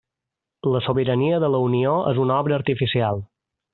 [0.75, 3.23] La sobirania de la Unió és una obra artificial.